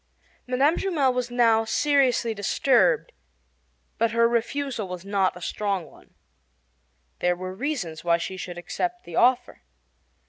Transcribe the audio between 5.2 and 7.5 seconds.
a strong one. There